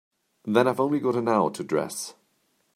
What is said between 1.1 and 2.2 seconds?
an hour to dress.